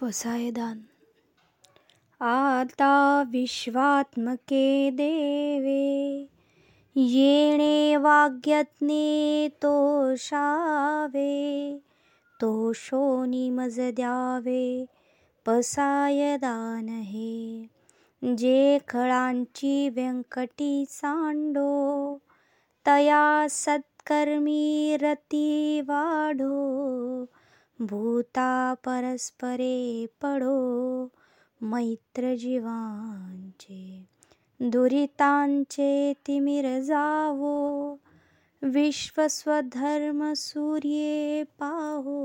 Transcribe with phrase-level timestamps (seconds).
[0.00, 0.78] पसायदान
[2.20, 6.26] आता विश्वात्मके देवे
[6.96, 11.26] येणे वाग्यज्ञे तोषावे
[12.40, 14.84] तोषोनी मज द्यावे
[15.46, 17.66] पसायदान हे
[18.38, 22.18] जे खळांची व्यंकटी सांडो
[22.86, 27.24] तया सत्कर्मी रती वाढो
[27.80, 31.08] भूता परस्परे पडो
[31.60, 34.06] मैत्र जीवांचे
[34.60, 37.96] दुरितांचे तिमिर जावो
[38.62, 42.18] विश्वस्वधर्म सूर्ये पाहो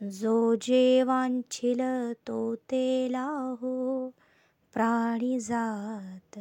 [0.00, 1.80] जो जेवांछिल
[2.26, 4.08] तो ते लाहो
[4.74, 6.38] प्राणी जात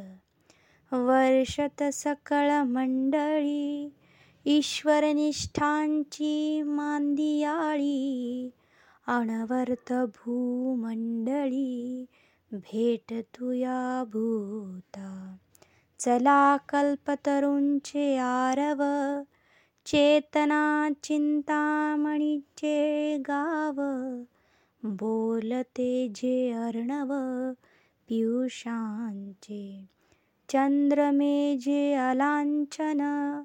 [0.92, 3.90] वर्षत सकळ मंडळी
[4.46, 7.33] ईश्वरनिष्ठांची मांदी
[9.08, 12.06] अणवर्त भूमंडळी
[12.52, 15.38] भेट तुया भूता.
[16.00, 18.84] चला कल्पतरुंचे आरव
[19.86, 23.82] चेतना चिंतामणीचे गाव.
[24.84, 27.14] बोलते जे अर्णव
[28.08, 29.90] पियुषांचे
[30.50, 33.42] चंद्रमे जे अलांछन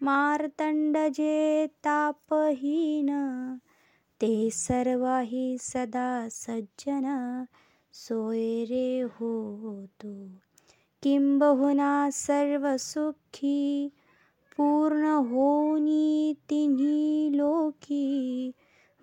[0.00, 3.10] मार्तंड जे तापहीन.
[4.20, 7.04] ते सर्वाही सदा सज्जन
[7.92, 10.12] सोयरे होतो
[11.02, 13.88] किंबहुना सर्व सुखी
[14.56, 18.52] पूर्ण होनी तिन्ही लोकी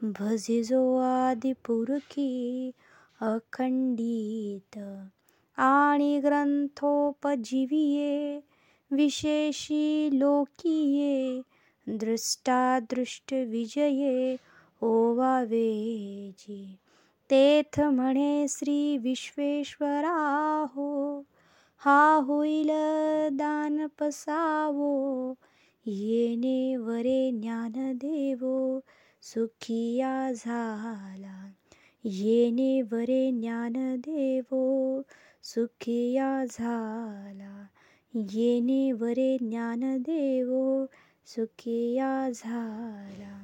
[0.03, 2.72] भजिजो आदिपुरखी
[3.22, 4.78] अखंडित.
[5.58, 8.14] आणि ग्रंथोपजीविये
[8.92, 11.42] विशेषी लोकीये
[11.90, 13.34] दृष्टादृष्ट
[14.84, 16.78] ओवावेजी
[17.30, 20.16] तेथ म्हणे श्री विश्वेश्वरा
[20.75, 21.22] हो
[21.81, 22.69] हा होईल
[23.38, 25.34] दान पसावो
[25.86, 28.80] येणे वरे ज्ञान देवो
[29.22, 31.52] सुखिया झाला
[32.03, 35.02] येणे वरे ज्ञान देवो
[35.44, 37.66] सुखिया झाला
[38.14, 40.86] येणे वरे ज्ञान देवो
[41.25, 43.40] सुखिया झाला